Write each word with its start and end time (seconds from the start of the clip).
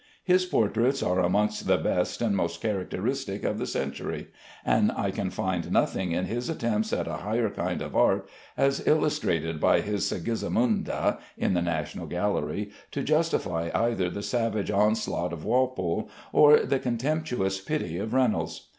His 0.23 0.47
portraits 0.47 1.03
are 1.03 1.19
amongst 1.19 1.67
the 1.67 1.77
best 1.77 2.23
and 2.23 2.35
most 2.35 2.59
characteristic 2.59 3.43
of 3.43 3.59
the 3.59 3.67
century, 3.67 4.29
and 4.65 4.91
I 4.93 5.11
can 5.11 5.29
find 5.29 5.71
nothing 5.71 6.11
in 6.11 6.25
his 6.25 6.49
attempts 6.49 6.91
at 6.91 7.07
a 7.07 7.17
higher 7.17 7.51
kind 7.51 7.83
of 7.83 7.95
art, 7.95 8.27
as 8.57 8.87
illustrated 8.87 9.59
by 9.59 9.81
his 9.81 10.03
"Sigismunda" 10.11 11.19
(in 11.37 11.53
the 11.53 11.61
National 11.61 12.07
Gallery), 12.07 12.71
to 12.89 13.03
justify 13.03 13.69
either 13.75 14.09
the 14.09 14.23
savage 14.23 14.71
onslaught 14.71 15.33
of 15.33 15.45
Walpole 15.45 16.09
or 16.33 16.61
the 16.61 16.79
contemptuous 16.79 17.61
pity 17.61 17.99
of 17.99 18.11
Reynolds. 18.15 18.69